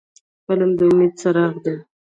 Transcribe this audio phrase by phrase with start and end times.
[0.45, 1.75] فلم د امید څراغ دی